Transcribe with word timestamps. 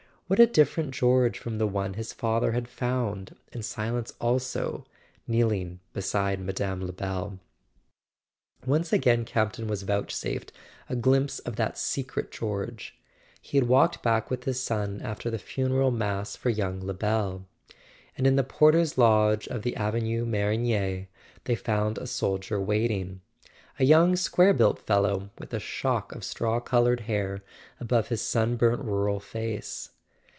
What 0.31 0.39
a 0.39 0.47
different 0.47 0.91
George 0.91 1.37
from 1.37 1.57
the 1.57 1.67
one 1.67 1.95
his 1.95 2.13
father 2.13 2.53
had 2.53 2.69
found, 2.69 3.35
in 3.51 3.61
silence 3.63 4.13
also, 4.21 4.85
kneeling 5.27 5.81
beside 5.91 6.39
Mme. 6.39 6.83
Lebel! 6.85 7.39
Once 8.65 8.93
again 8.93 9.25
Campton 9.25 9.67
was 9.67 9.81
vouchsafed 9.83 10.53
a 10.87 10.95
glimpse 10.95 11.39
of 11.39 11.57
that 11.57 11.77
secret 11.77 12.31
George. 12.31 12.97
He 13.41 13.57
had 13.57 13.67
walked 13.67 14.01
back 14.01 14.29
with 14.31 14.45
his 14.45 14.63
son 14.63 15.01
after 15.01 15.29
the 15.29 15.37
funeral 15.37 15.91
mass 15.91 16.37
for 16.37 16.49
young 16.49 16.79
Lebel; 16.79 17.45
and 18.17 18.25
in 18.25 18.37
the 18.37 18.45
porter's 18.45 18.97
lodge 18.97 19.49
of 19.49 19.63
the 19.63 19.75
Avenue 19.75 20.23
Marigny 20.25 21.09
they 21.43 21.55
found 21.55 21.97
a 21.97 22.07
soldier 22.07 22.57
waiting—a 22.57 23.83
young 23.83 24.15
square 24.15 24.53
built 24.53 24.79
fellow, 24.79 25.29
with 25.39 25.53
a 25.53 25.59
shock 25.59 26.13
of 26.15 26.23
straw 26.23 26.61
coloured 26.61 27.01
hair 27.01 27.43
above 27.81 28.07
his 28.07 28.21
sunburnt 28.21 28.81
rural 28.85 29.19
face. 29.19 29.89